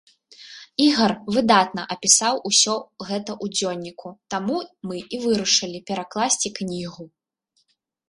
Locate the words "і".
5.13-5.23